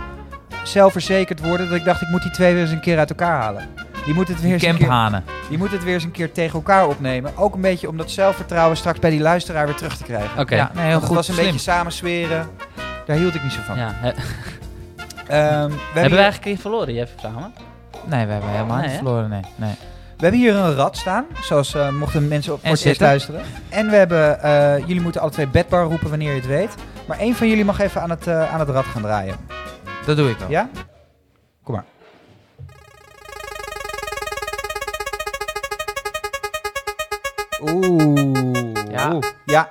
[0.62, 3.41] zelfverzekerd worden dat ik dacht, ik moet die twee weer eens een keer uit elkaar
[3.41, 3.69] halen.
[4.05, 6.55] Die moeten het weer eens een keer, die moeten het weer eens een keer tegen
[6.55, 7.37] elkaar opnemen.
[7.37, 10.41] Ook een beetje om dat zelfvertrouwen straks bij die luisteraar weer terug te krijgen.
[10.41, 10.55] Oké.
[10.55, 11.17] Ja, nee, heel Want het goed.
[11.17, 11.47] was een Slim.
[11.47, 12.49] beetje samensweren.
[13.07, 13.76] Daar hield ik niet zo van.
[13.76, 13.95] Ja.
[15.33, 17.53] Ehm, we, hebben Hebben we eigenlijk hier verloren, Jeff, samen?
[18.05, 18.97] Nee, we hebben helemaal Nee, niet hè?
[19.03, 19.29] verloren.
[19.31, 19.75] Nee, nee.
[20.17, 21.27] we hebben hier een rad staan.
[21.43, 23.43] Zoals eh, mochten mensen op het luisteren.
[23.69, 26.75] En we hebben, eh, jullie moeten alle twee bedbar roepen wanneer je het weet.
[27.06, 29.37] Maar één van jullie mag even aan het, eh, aan het rad gaan draaien.
[30.06, 30.50] Dat doe ik wel.
[30.50, 30.69] Ja?
[31.63, 31.85] Kom maar.
[37.61, 38.73] Oeh.
[38.91, 39.13] Ja.
[39.13, 39.25] Oeh.
[39.45, 39.71] Ja.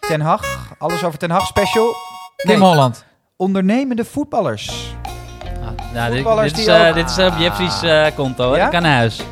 [0.00, 0.74] Ten Hag.
[0.78, 1.94] Alles over Ten Hag special.
[2.36, 3.04] Tim Nee, Holland.
[3.36, 4.89] ondernemende voetballers.
[5.94, 8.58] Nou, dit, is, eh, ook- dit is op Jeffrey's eh, konto, hè?
[8.58, 8.64] Ja?
[8.64, 9.22] Ik kan naar huis.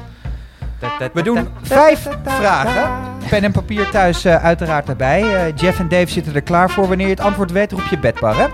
[1.12, 2.90] We doen vijf vragen.
[3.28, 5.20] Pen en papier thuis eh, uiteraard erbij.
[5.34, 6.88] Eh, Jeff en Dave zitten er klaar voor.
[6.88, 8.44] Wanneer je het antwoord weet, roep je bedbar, hè?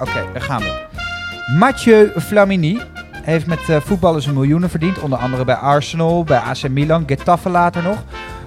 [0.00, 0.86] Oké, daar gaan we.
[1.58, 2.80] Mathieu Flamini
[3.22, 4.98] heeft met eh, voetballers een miljoenen verdiend.
[4.98, 7.96] Onder andere bij Arsenal, bij AC Milan, Getafe later nog.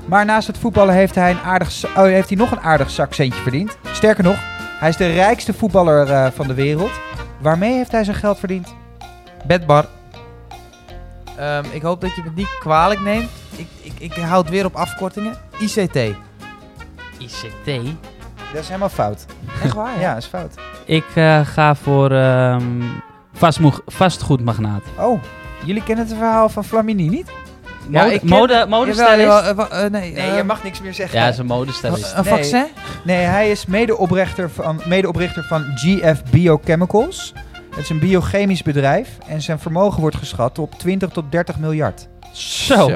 [0.05, 3.41] Maar naast het voetballen heeft hij, een aardig, oh, heeft hij nog een aardig zakcentje
[3.41, 3.77] verdiend.
[3.91, 4.35] Sterker nog,
[4.79, 6.91] hij is de rijkste voetballer eh, van de wereld.
[7.39, 8.75] Waarmee heeft hij zijn geld verdiend?
[9.45, 9.85] Bedbar.
[11.37, 13.29] Ehm, ik hoop dat je me niet kwalijk neemt.
[13.55, 15.37] Ik, ik, ik houd weer op afkortingen.
[15.59, 15.95] ICT.
[17.17, 17.65] ICT?
[18.53, 19.25] Dat is helemaal fout.
[19.63, 19.99] Echt waar?
[19.99, 20.53] Ja, dat is fout.
[20.85, 22.81] Ik eh, ga voor ehm
[23.33, 24.81] vastmoeg- vastgoedmagnaat.
[24.99, 25.21] Oh,
[25.65, 27.31] jullie kennen het verhaal van Flamini niet?
[27.89, 29.19] Ja, Mode, ik ken- mode, modestylist?
[29.19, 31.15] Jawel, jawel, eh, eh, nee, Nee, je mag niks meer zeggen.
[31.17, 32.13] Ja, hij is een modestylist.
[32.15, 32.33] Een Nee.
[32.33, 32.65] vaccin?
[33.03, 37.33] Nee, hij is medeoprichter van, medeoprichter van GF Biochemicals.
[37.71, 42.07] Het is een biochemisch bedrijf en zijn vermogen wordt geschat op 20 tot 30 miljard.
[42.33, 42.89] Zo.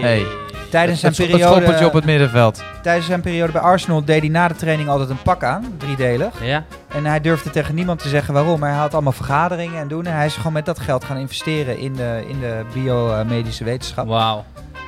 [0.00, 0.26] Hey.
[0.70, 2.62] Tijdens zijn, Het, het schoppertje op periode, het middenveld.
[2.82, 6.44] tijdens zijn periode bij Arsenal deed hij na de training altijd een pak aan, driedelig.
[6.44, 6.64] Ja?
[6.88, 10.06] En hij durfde tegen niemand te zeggen waarom, maar hij had allemaal vergaderingen en doen.
[10.06, 14.06] En hij is gewoon met dat geld gaan investeren in de, in de biomedische wetenschap.
[14.06, 14.44] Wauw.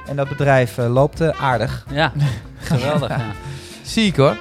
[0.06, 1.86] En dat bedrijf eh, loopt eh, aardig.
[1.90, 2.12] Ja,
[2.58, 3.08] geweldig.
[3.08, 3.20] ja.
[3.82, 4.36] Ziek hoor.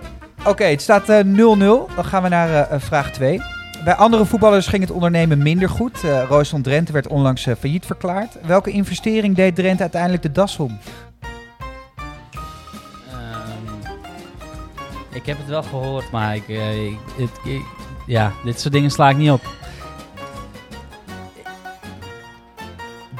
[0.46, 1.26] Oké, het staat eh, 0-0.
[1.96, 3.41] Dan gaan we naar eh, eh, vraag 2.
[3.84, 6.04] Bij andere voetballers ging het ondernemen minder goed.
[6.04, 8.38] Eh Royston Drenthe werd onlangs eh, failliet verklaard.
[8.46, 10.78] Welke investering deed Drenthe uiteindelijk de das om?
[13.12, 13.93] Ehm,
[15.12, 17.65] ik heb het wel gehoord, maar ik, eh, ik, het, ik-
[18.08, 19.41] ja, dit soort dingen sla ik niet op.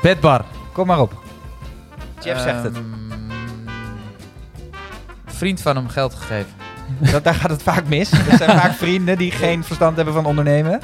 [0.02, 0.46] Bedbar.
[0.74, 1.14] Kom maar op.
[2.24, 2.76] Jeff zegt het.
[2.76, 2.84] Ehm,
[5.26, 6.52] Vriend van hem geld gegeven.
[6.98, 8.12] Dat, daar gaat het vaak mis.
[8.12, 10.80] Er zijn vaak vrienden die geen verstand hebben van ondernemen.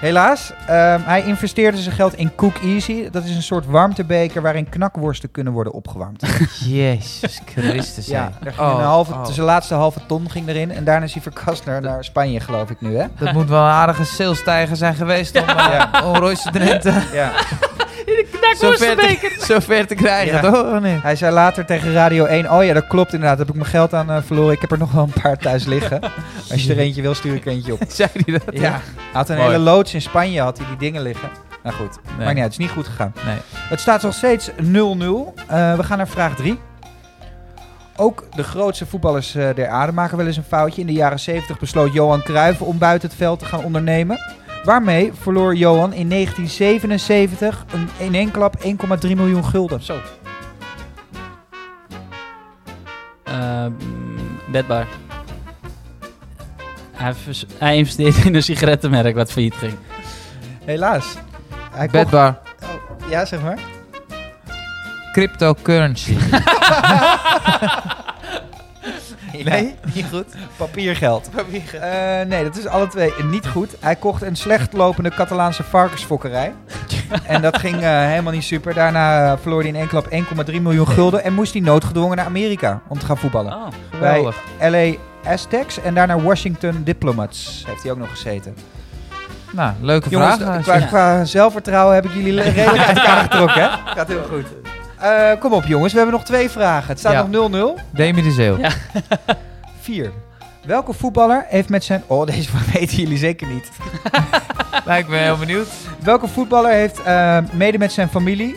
[0.00, 3.10] Helaas, ehm, hij investeerde zijn geld in Cook Easy.
[3.10, 6.24] Dat is een soort warmtebeker waarin knakworsten kunnen worden opgewarmd.
[6.64, 8.06] Jezus Christus.
[8.06, 9.26] Ja, daar ging Oh, een halve, oh.
[9.26, 10.70] zijn laatste halve ton ging erin.
[10.72, 13.06] En daarna is hij verkast naar, naar Spanje, geloof ik nu, hè?
[13.18, 16.02] Dat moet wel een aardige salestijger zijn geweest om, eh, Ja.
[16.04, 17.30] om Royce Drenthe Ja.
[18.56, 20.34] Zo ver, te, zo ver te krijgen.
[20.34, 20.40] Ja.
[20.50, 20.74] toch?
[20.74, 21.02] Of niet?
[21.02, 23.38] Hij zei later tegen Radio 1, oh ja, dat klopt inderdaad.
[23.38, 24.54] Heb ik mijn geld aan eh, verloren.
[24.54, 26.00] Ik heb er nog wel een paar thuis liggen.
[26.50, 27.80] Als je er eentje wil, stuur ik er eentje op.
[27.88, 28.60] Zei hij dat?
[28.60, 28.80] Ja, hij
[29.12, 29.48] had een Mooi.
[29.50, 31.28] hele loods in Spanje, had hij die dingen liggen.
[31.62, 32.16] Nou goed, Nee.
[32.16, 32.38] maar uit.
[32.38, 33.12] Het is niet goed gegaan.
[33.26, 33.36] Nee.
[33.52, 35.34] Het staat nog steeds 0-0.
[35.46, 36.58] Eh, we gaan naar vraag 3.
[37.96, 40.80] Ook de grootste voetballers eh, der aarde maken wel eens een foutje.
[40.80, 44.18] In de jaren 70 besloot Johan Cruijff om buiten het veld te gaan ondernemen.
[44.64, 48.66] Waarmee verloor Johan in 1977 een, in één klap 1,3
[49.16, 49.82] miljoen gulden.
[49.82, 49.96] Zo.
[53.24, 54.86] Eh, mm, bedbar.
[56.92, 59.74] Hij, vers- hij investeerde in een sigarettenmerk wat failliet ging.
[60.64, 61.14] Helaas.
[61.70, 62.38] Hij kocht- Bedbar.
[62.62, 63.58] Oh, ja, zeg maar.
[65.12, 66.16] Cryptocurrency.
[69.44, 70.26] Nee, niet goed.
[70.56, 71.30] Papiergeld.
[71.80, 73.76] Eh, nee, dat is alle twee niet goed.
[73.80, 76.52] Hij kocht een slecht lopende Catalaanse varkensfokkerij.
[77.26, 78.74] en dat ging eh, helemaal niet super.
[78.74, 80.06] Daarna eh, verloor hij in één klap
[80.50, 81.24] 1,3 miljoen gulden.
[81.24, 83.52] En moest hij noodgedwongen naar Amerika om te gaan voetballen.
[83.52, 84.36] Oh, Geweldig.
[84.60, 84.92] LA
[85.24, 88.56] Aztecs en daarna Washington Diplomats heeft hij ook nog gezeten.
[89.52, 90.86] Nou, leuke Jongens, vraag.
[90.86, 93.68] qua, zelfvertrouwen heb ik jullie le- redelijk uit elkaar getrokken, hè?
[93.94, 94.46] Gaat heel goed.
[95.00, 96.88] Eh, kom op jongens, we hebben nog twee vragen.
[96.88, 97.22] Het staat Ja.
[97.26, 97.78] nog 0-0.
[97.90, 98.58] Demi de Zeeuw.
[98.58, 98.70] Ja.
[99.80, 100.12] 4.
[100.64, 102.02] Welke voetballer heeft met zijn...
[102.06, 103.70] Oh, deze weten jullie zeker niet.
[104.84, 105.68] Nou, ik ben heel benieuwd.
[106.02, 108.56] Welke voetballer heeft eh, mede met zijn familie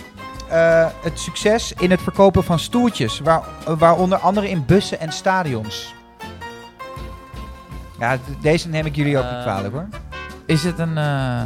[0.50, 3.42] eh, het succes in het verkopen van stoeltjes, waar,
[3.78, 5.94] waaronder andere in bussen en stadions?
[8.00, 9.88] Ja, deze neem ik jullie ook niet kwalijk hoor.
[10.46, 11.42] Is het een eh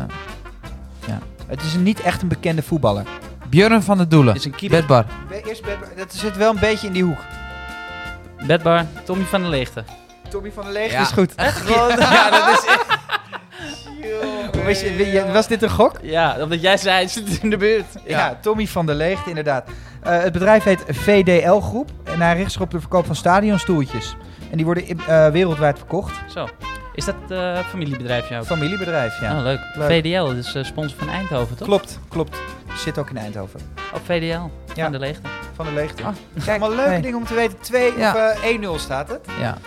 [1.47, 3.03] Het is een, niet echt een bekende voetballer.
[3.49, 4.35] Björn van der Doelen?
[4.35, 4.77] Is een keeper.
[4.79, 5.05] Bedbar.
[5.45, 5.63] Eerst,
[5.97, 7.19] dat zit wel een beetje in die hoek.
[8.47, 9.83] Bedbar, Tommy van der Leegte.
[10.29, 11.01] Tommy van der Leegte Ja.
[11.01, 11.33] is goed.
[11.37, 12.85] ja, dat is echt...
[14.65, 15.99] Was, je- weet je- was dit een gok?
[16.01, 17.85] Ja, omdat jij zei, hij zit in de buurt.
[18.05, 19.67] Ja, Tommy van der Leegte, inderdaad.
[20.03, 24.15] Eh, het bedrijf heet VDL Groep en hij richt zich op de verkoop van stadionstoeltjes.
[24.51, 26.13] En die worden eh, wereldwijd verkocht.
[26.33, 26.47] Zo.
[26.93, 28.45] Is dat eh familiebedrijfje ook?
[28.45, 29.37] Familiebedrijf, ja.
[29.37, 29.59] Oh, leuk.
[29.75, 29.89] Leuk.
[30.03, 31.67] VDL, dat is eh, sponsor van Eindhoven, toch?
[31.67, 32.37] Klopt, klopt.
[32.75, 33.59] Zit ook in Eindhoven.
[33.93, 34.83] Op VDL, Ja.
[34.83, 35.21] van de Leegte.
[35.55, 36.03] Van de Leegte.
[36.03, 36.13] Ah,
[36.45, 37.01] Kijk, allemaal leuke hey.
[37.01, 37.59] dingen om te weten.
[37.59, 38.09] 2 Ja.
[38.09, 39.27] of eh, 1-0 staat het.
[39.39, 39.57] Ja.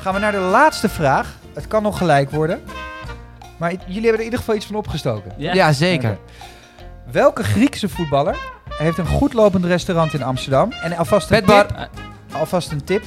[0.00, 1.28] Gaan we naar de laatste vraag.
[1.54, 2.62] Het kan nog gelijk worden.
[3.56, 5.32] Maar jullie hebben er in ieder geval iets van opgestoken.
[5.36, 6.18] Ja, zeker.
[7.12, 8.36] Welke Griekse voetballer
[8.68, 10.72] heeft een goed lopend restaurant in Amsterdam?
[10.72, 11.66] En alvast een, Bedbar.
[11.66, 11.88] tip,
[12.32, 13.04] alvast een tip.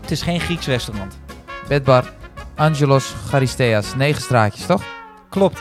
[0.00, 1.18] Het is geen Grieks restaurant.
[1.68, 2.12] Bedbar.
[2.54, 3.94] Angelos Charisteas.
[3.94, 4.82] Negen straatjes, toch?
[5.30, 5.60] Klopt.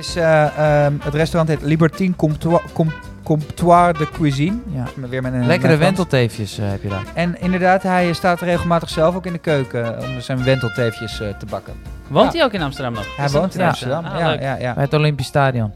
[0.00, 4.56] Het, is, eh, ehm, het restaurant heet Libertine Comptoir, Com- Comptoir de Cuisine.
[4.66, 4.84] Ja.
[5.08, 7.02] Weer met een Lekkere wentelteefjes eh, heb je daar.
[7.14, 11.28] En inderdaad, hij staat regelmatig zelf ook in de keuken eh, om zijn wentelteefjes eh,
[11.38, 11.74] te bakken.
[12.08, 12.38] Woont Ja.
[12.38, 13.16] hij ook in Amsterdam nog?
[13.16, 13.66] Hij woont in ja.
[13.68, 14.04] Amsterdam.
[14.04, 14.40] Ah, ja, leuk.
[14.42, 14.74] ja, ja.
[14.74, 15.72] Bij het Olympisch Stadion.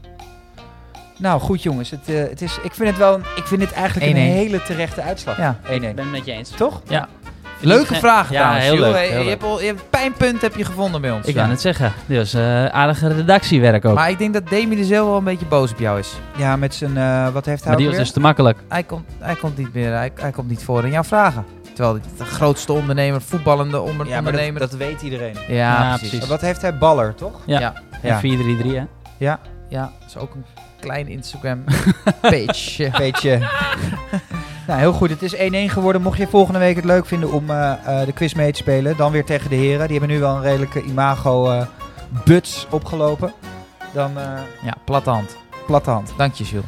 [1.17, 1.89] Nou, goed jongens.
[1.89, 4.19] Het, eh, het is, ik vind het wel, ik vind dit eigenlijk een 1-1.
[4.19, 5.37] hele terechte uitslag.
[5.37, 5.55] Ja.
[5.63, 5.67] 1-1.
[5.89, 6.49] Ik ben het met je eens.
[6.49, 6.81] Toch?
[6.87, 7.07] Ja.
[7.65, 8.65] Leuke vragen Ja, trouwens.
[8.65, 8.91] heel Jules.
[8.91, 9.29] leuk, Hey, heel je, leuk.
[9.29, 11.27] hebt al, je hebt pijnpunt heb je gevonden bij ons.
[11.27, 11.41] Ik Ja.
[11.41, 11.93] kan het zeggen.
[12.05, 13.83] Dit was eh, aardige redactiewerk ook.
[13.83, 16.13] Maar, Maar ik denk dat Demi de Zeeuw wel een beetje boos op jou is.
[16.37, 18.05] Ja, met zijn, eh, wat heeft hij die ook was weer?
[18.05, 18.57] dus te makkelijk.
[18.69, 21.45] Hij komt, hij komt niet meer, hij, hij komt niet voor in jouw vragen.
[21.73, 24.59] Terwijl hij de grootste ondernemer, voetballende onder, Ja, maar dat, ondernemer.
[24.59, 25.35] dat weet iedereen.
[25.47, 25.97] ja, Ja, precies.
[25.99, 26.19] precies.
[26.19, 26.77] Maar wat heeft hij?
[26.77, 27.39] Baller, toch?
[27.45, 27.59] Ja.
[27.59, 27.73] Ja.
[28.01, 28.09] Ja.
[28.09, 28.83] En 4-3-3, hè?
[29.17, 30.45] Ja, Ja, dat is ook een
[30.79, 31.63] klein Instagram
[32.21, 32.91] page.
[32.97, 33.39] beetje.
[34.67, 35.09] nou, heel goed.
[35.09, 35.37] Het is 1-1
[35.71, 36.01] geworden.
[36.01, 38.97] Mocht je volgende week het leuk vinden om eh, eh, de quiz mee te spelen,
[38.97, 39.87] dan weer tegen de heren.
[39.87, 41.65] Die hebben nu wel een redelijke imago eh
[42.69, 43.33] opgelopen.
[43.93, 44.11] Dan
[44.63, 45.37] ja, platte hand.
[45.65, 46.13] platte hand.
[46.17, 46.65] Dank je, Jules.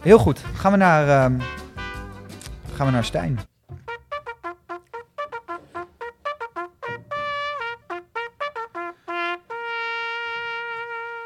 [0.00, 0.40] Heel goed.
[0.54, 1.40] Gaan we naar, ehm,
[2.74, 3.49] gaan we naar Stijn.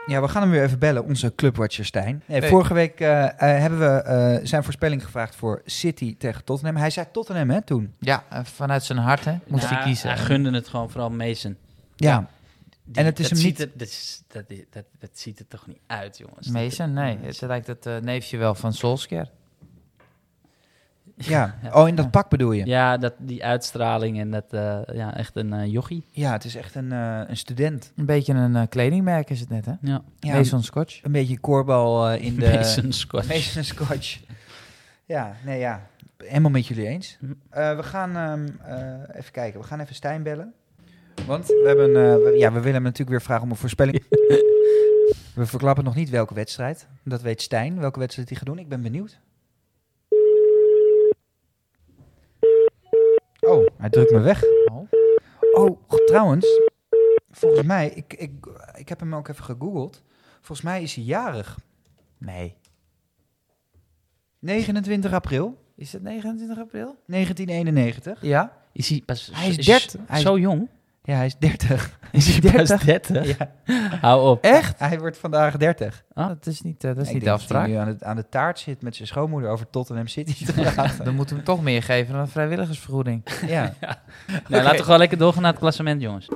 [0.06, 2.22] Ja, we gaan hem weer even bellen, onze clubwatcher Stijn.
[2.26, 2.48] Nee, Hey.
[2.48, 6.76] Vorige week eh, eh, hebben we eh, zijn voorspelling gevraagd voor City tegen Tottenham.
[6.76, 7.94] Hij zei Tottenham, hè, toen?
[7.98, 10.08] Ja, vanuit zijn hart hè, moest hij kiezen.
[10.08, 11.56] Hij gunde het gewoon vooral Mason.
[11.96, 12.28] Ja.
[12.84, 15.38] Die- En het is dat hem ziet niet- Er, dat, is- dat, dat, dat ziet
[15.38, 16.48] er toch niet uit, jongens.
[16.48, 17.18] Mason, nee.
[17.22, 19.28] Het lijkt het neefje wel van Solskjaer.
[21.34, 21.54] Ja.
[21.62, 21.72] Ja.
[21.82, 22.66] Oh, in dat pak bedoel je?
[22.66, 26.04] Ja, dat, die uitstraling en dat, eh, ja, echt een eh, jochie.
[26.10, 27.92] Ja, het is echt een, eh, een student.
[27.96, 29.72] Een beetje een eh, kledingmerk is het net, hè?
[29.80, 31.00] Ja, Ja, Mason Scotch.
[31.02, 32.50] Een beetje koorbal eh, in de...
[32.52, 33.28] Mason Scotch.
[33.28, 34.18] Mason Scotch.
[35.04, 35.86] Ja, nee, ja.
[36.18, 37.16] Helemaal met jullie eens.
[37.20, 37.26] Hm.
[37.50, 39.60] Eh, we gaan ehm, eh, even kijken.
[39.60, 40.52] We gaan even Stijn bellen.
[41.26, 44.02] Want we hebben, eh, we- ja, we willen hem natuurlijk weer vragen om een voorspelling.
[45.34, 46.86] we verklappen nog niet welke wedstrijd.
[47.04, 48.58] Dat weet Stijn, welke wedstrijd hij gaat doen.
[48.58, 49.20] Ik ben benieuwd.
[53.40, 54.42] Oh, hij drukt me weg.
[54.72, 54.88] Oh.
[55.52, 56.60] Oh, trouwens,
[57.30, 58.32] volgens mij, ik, ik,
[58.74, 60.02] ik heb hem ook even gegoogeld.
[60.34, 61.58] Volgens mij is hij jarig.
[62.18, 62.56] Nee.
[64.38, 66.96] 29 april Is het 29 april?
[67.06, 68.22] 1991.
[68.22, 68.56] Ja.
[68.72, 70.00] Is hij pas Hij is is 30.
[70.06, 70.68] Hij is- zo jong?
[71.06, 71.98] Ja, hij is 30.
[72.12, 72.84] Is hij Pas 30?
[72.84, 73.36] 30?
[73.38, 73.50] ja.
[74.00, 74.44] Hou op.
[74.44, 74.78] Echt?
[74.78, 76.04] Hij wordt vandaag 30.
[76.14, 77.60] Ah, dat is niet, eh, dat is Ik niet de afspraak.
[77.66, 80.52] hij nu aan de, aan de taart zit met zijn schoonmoeder over Tottenham City te
[80.52, 81.04] praten.
[81.04, 83.22] Dan moeten we hem toch meer geven dan een vrijwilligersvergoeding.
[83.46, 83.74] ja.
[84.48, 86.28] Nee, Laten we gewoon lekker doorgaan naar het klassement, jongens.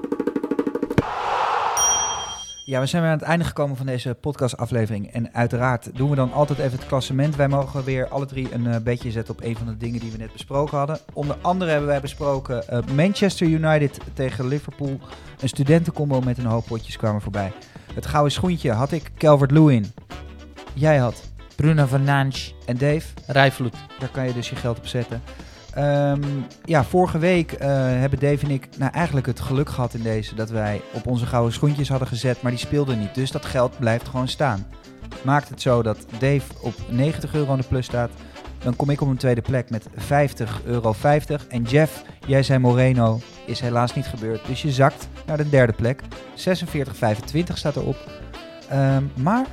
[2.69, 5.13] Ja, we zijn weer aan het einde gekomen van deze podcastaflevering.
[5.13, 7.37] En uiteraard doen we dan altijd even het klassement.
[7.37, 10.11] Wij mogen weer alle drie een eh, beetje zetten op een van de dingen die
[10.11, 10.99] we net besproken hadden.
[11.13, 15.01] Onder andere hebben wij besproken eh, Manchester United tegen Liverpool.
[15.41, 17.53] Een studentencombo met een hoop potjes kwamen voorbij.
[17.95, 19.93] Het gouden schoentje had ik Calvert-Lewin.
[20.75, 21.31] Jij had.
[21.57, 22.55] Bruno Fernandes.
[22.67, 23.77] En Dave, Rijvloed.
[23.99, 25.23] Daar kan je dus je geld op zetten.
[25.79, 26.23] Ehm,
[26.64, 30.35] ja, vorige week eh, hebben Dave en ik nou, eigenlijk het geluk gehad in deze
[30.35, 33.14] dat wij op onze gouden schoentjes hadden gezet, maar die speelden niet.
[33.14, 34.67] Dus dat geld blijft gewoon staan.
[35.23, 38.11] Maakt het zo dat Dave op 90 euro aan de plus staat.
[38.59, 40.95] Dan kom ik op een tweede plek met 50,50 euro.
[41.49, 44.47] En Jeff, jij zei Moreno, is helaas niet gebeurd.
[44.47, 46.03] Dus je zakt naar de derde plek.
[46.35, 47.97] 46,25 staat erop.
[48.69, 49.47] Ehm, maar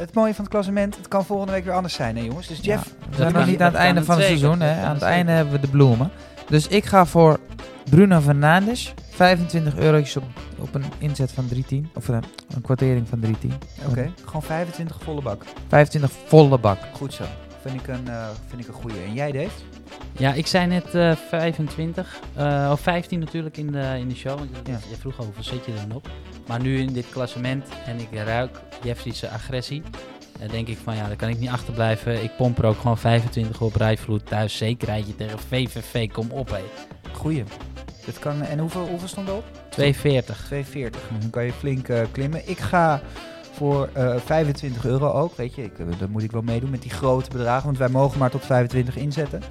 [0.00, 2.46] het mooie van het klassement, het kan volgende week weer anders zijn, hè jongens.
[2.46, 4.60] Dus Jeff, Ja, we zijn nog niet aan het einde van het seizoen.
[4.60, 4.82] Hè.
[4.82, 5.14] Aan het zeker.
[5.14, 6.10] einde hebben we de bloemen.
[6.48, 7.38] Dus ik ga voor
[7.90, 8.94] Bruno Fernandes.
[9.10, 10.24] 25 eurotjes op,
[10.58, 11.90] op een inzet van 310.
[11.94, 12.22] Of een,
[12.54, 13.68] een kwartering van 310.
[13.90, 15.42] Oké, gewoon 25 volle bak.
[15.68, 16.78] 25 volle bak.
[16.92, 17.24] Goed zo.
[17.66, 18.96] Vind ik een, eh vind ik een goeie.
[19.06, 19.50] En jij, Dave?
[20.12, 22.20] Ja, ik zei net eh 25.
[22.34, 24.38] eh, of 15 natuurlijk in de, in de show.
[24.38, 24.78] Want je, Ja.
[24.90, 26.08] je vroeg al hoeveel zet je er dan op.
[26.50, 29.82] Maar nu in dit klassement en ik ruik Jeffrey's agressie.
[30.38, 32.22] Dan denk ik van ja, daar kan ik niet achterblijven.
[32.22, 34.56] Ik pomp er ook gewoon 25 op rijvloed thuis.
[34.56, 36.10] Zekerheidje tegen VVV.
[36.10, 36.62] Kom op hé.
[37.12, 37.44] Goeie.
[38.06, 39.44] Dat kan, en hoeveel, hoeveel stond erop?
[39.68, 40.36] 240.
[40.36, 41.00] 240.
[41.20, 42.48] Dan kan je flink eh, klimmen.
[42.48, 43.00] Ik ga
[43.52, 45.36] voor eh 25 euro ook.
[45.36, 47.64] Weet je, ik, eh, dan moet ik wel meedoen met die grote bedragen.
[47.64, 49.42] Want wij mogen maar tot 25 inzetten.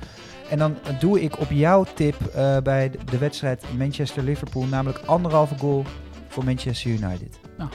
[0.50, 4.66] En dan eh, doe ik op jouw tip eh, bij de, de wedstrijd Manchester-Liverpool.
[4.66, 5.84] Namelijk anderhalve goal
[6.30, 7.40] voor Manchester United.
[7.58, 7.70] Nou.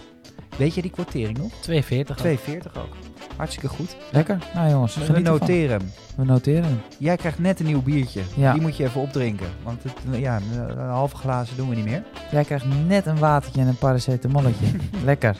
[0.56, 1.52] Weet je die kwartering nog?
[1.60, 2.16] 240.
[2.16, 2.96] 240 ook.
[3.36, 3.96] Hartstikke goed.
[4.12, 4.38] Lekker.
[4.54, 5.90] Nou jongens, We noteren hem.
[6.16, 6.80] We noteren hem.
[6.98, 8.20] Jij krijgt net een nieuw biertje.
[8.36, 8.52] Ja.
[8.52, 9.46] Die moet je even opdrinken.
[9.62, 12.02] Want het, ja, een, halve glazen doen we niet meer.
[12.30, 14.66] Jij krijgt net een watertje en een paracetamolletje.
[15.04, 15.36] lekker.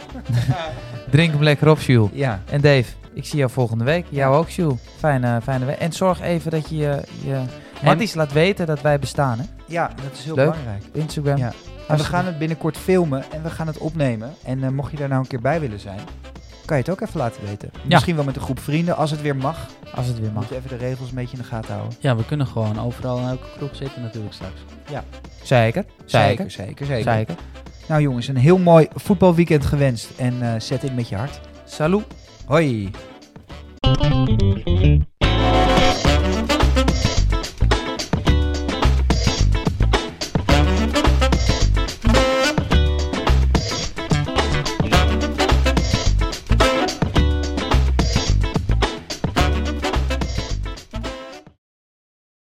[1.10, 2.10] Drink hem lekker op, Jules.
[2.12, 4.06] Ja, En Dave, ik zie jou volgende week.
[4.08, 4.80] Jou ook, Jules.
[4.98, 5.78] Fijne, fijne week.
[5.78, 7.42] En zorg even dat je je, je
[7.82, 9.44] matties laat weten dat wij bestaan, hè?
[9.66, 10.50] ja dat is heel Leuk.
[10.50, 10.82] belangrijk.
[10.92, 11.36] Instagram.
[11.36, 11.52] Ja.
[11.88, 14.34] En we gaan het binnenkort filmen en we gaan het opnemen.
[14.44, 15.98] En eh, mocht je daar nou een keer bij willen zijn,
[16.64, 17.70] kan je het ook even laten weten.
[17.88, 19.66] Misschien wel met een groep vrienden, als het weer mag.
[19.94, 20.42] Als het weer We mag.
[20.42, 21.96] moeten even de regels een beetje in de gaten houden.
[22.00, 24.60] Ja, we kunnen gewoon overal in elke kroeg zitten natuurlijk straks.
[24.86, 25.02] Zeker.
[25.42, 26.50] Zeker, Zeker.
[26.50, 27.12] zeker, zeker.
[27.12, 27.34] Zeker.
[27.88, 30.10] Nou jongens, een heel mooi voetbalweekend gewenst.
[30.16, 31.40] En eh, zet in met je hart.
[31.64, 32.04] Salut.
[32.46, 32.90] Hoi!